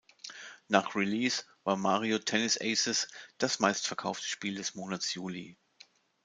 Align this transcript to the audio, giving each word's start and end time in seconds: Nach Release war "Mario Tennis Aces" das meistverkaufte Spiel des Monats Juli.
Nach 0.67 0.95
Release 0.95 1.43
war 1.63 1.75
"Mario 1.77 2.17
Tennis 2.17 2.59
Aces" 2.59 3.07
das 3.37 3.59
meistverkaufte 3.59 4.25
Spiel 4.25 4.55
des 4.55 4.73
Monats 4.73 5.13
Juli. 5.13 5.59